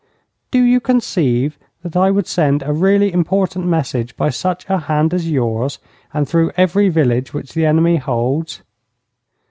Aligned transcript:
Do 0.49 0.63
you 0.63 0.79
conceive 0.79 1.59
that 1.83 1.95
I 1.95 2.09
would 2.09 2.25
send 2.25 2.63
a 2.63 2.73
really 2.73 3.13
important 3.13 3.67
message 3.67 4.17
by 4.17 4.31
such 4.31 4.67
a 4.67 4.79
hand 4.79 5.13
as 5.13 5.29
yours, 5.29 5.77
and 6.11 6.27
through 6.27 6.53
every 6.57 6.89
village 6.89 7.35
which 7.35 7.53
the 7.53 7.67
enemy 7.67 7.97
holds? 7.97 8.63